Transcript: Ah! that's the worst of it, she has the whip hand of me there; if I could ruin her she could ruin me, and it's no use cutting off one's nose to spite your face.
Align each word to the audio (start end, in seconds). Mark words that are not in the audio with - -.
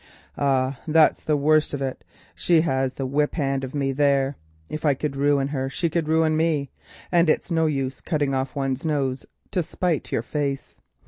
Ah! 0.35 0.79
that's 0.87 1.21
the 1.21 1.37
worst 1.37 1.75
of 1.75 1.81
it, 1.83 2.03
she 2.33 2.61
has 2.61 2.95
the 2.95 3.05
whip 3.05 3.35
hand 3.35 3.63
of 3.63 3.75
me 3.75 3.91
there; 3.91 4.35
if 4.67 4.83
I 4.83 4.95
could 4.95 5.15
ruin 5.15 5.49
her 5.49 5.69
she 5.69 5.91
could 5.91 6.07
ruin 6.07 6.35
me, 6.35 6.71
and 7.11 7.29
it's 7.29 7.51
no 7.51 7.67
use 7.67 8.01
cutting 8.01 8.33
off 8.33 8.55
one's 8.55 8.83
nose 8.83 9.27
to 9.51 9.61
spite 9.61 10.11
your 10.11 10.23
face. 10.23 10.81